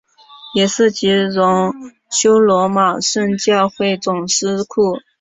[0.55, 1.71] 也是及荣
[2.09, 4.97] 休罗马圣教会总司库。